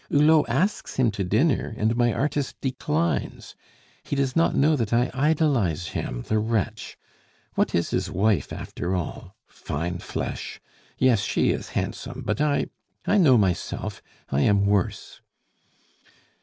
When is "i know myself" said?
13.05-14.01